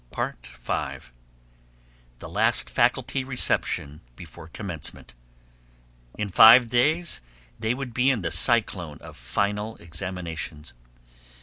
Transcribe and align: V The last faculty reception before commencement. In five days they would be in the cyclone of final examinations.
V 0.15 0.23
The 2.17 2.27
last 2.27 2.71
faculty 2.71 3.23
reception 3.23 4.01
before 4.15 4.47
commencement. 4.47 5.13
In 6.17 6.27
five 6.27 6.71
days 6.71 7.21
they 7.59 7.75
would 7.75 7.93
be 7.93 8.09
in 8.09 8.23
the 8.23 8.31
cyclone 8.31 8.97
of 8.97 9.15
final 9.15 9.75
examinations. 9.75 10.73